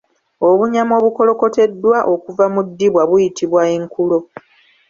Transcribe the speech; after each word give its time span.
Obunyama 0.49 0.93
obukolokotebwa 0.99 1.97
okuva 2.13 2.45
mu 2.53 2.61
ddiba 2.67 3.01
buyitibwa 3.09 3.61
enkulo 3.75 4.17